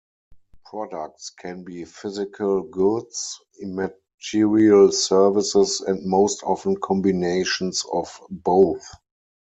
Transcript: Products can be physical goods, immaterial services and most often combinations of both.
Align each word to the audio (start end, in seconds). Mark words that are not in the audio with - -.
Products 0.65 1.29
can 1.29 1.63
be 1.63 1.85
physical 1.85 2.63
goods, 2.63 3.39
immaterial 3.61 4.91
services 4.91 5.79
and 5.81 6.03
most 6.09 6.41
often 6.41 6.75
combinations 6.81 7.85
of 7.93 8.19
both. 8.31 8.83